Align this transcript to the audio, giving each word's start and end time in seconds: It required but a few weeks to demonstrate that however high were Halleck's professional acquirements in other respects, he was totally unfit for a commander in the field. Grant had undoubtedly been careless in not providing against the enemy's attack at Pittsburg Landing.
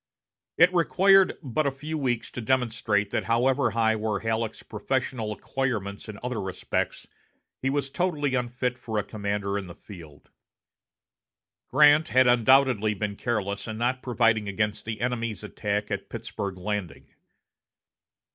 It 0.57 0.73
required 0.73 1.37
but 1.43 1.67
a 1.67 1.71
few 1.71 1.95
weeks 1.95 2.31
to 2.31 2.41
demonstrate 2.41 3.11
that 3.11 3.25
however 3.25 3.69
high 3.69 3.95
were 3.95 4.19
Halleck's 4.21 4.63
professional 4.63 5.31
acquirements 5.31 6.09
in 6.09 6.17
other 6.23 6.41
respects, 6.41 7.07
he 7.61 7.69
was 7.69 7.91
totally 7.91 8.33
unfit 8.33 8.79
for 8.79 8.97
a 8.97 9.03
commander 9.03 9.59
in 9.59 9.67
the 9.67 9.75
field. 9.75 10.31
Grant 11.67 12.07
had 12.09 12.25
undoubtedly 12.25 12.95
been 12.95 13.15
careless 13.15 13.67
in 13.67 13.77
not 13.77 14.01
providing 14.01 14.47
against 14.49 14.85
the 14.85 15.01
enemy's 15.01 15.43
attack 15.43 15.91
at 15.91 16.09
Pittsburg 16.09 16.57
Landing. 16.57 17.13